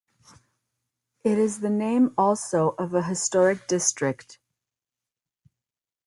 [1.23, 4.39] It is the name also of a historic district.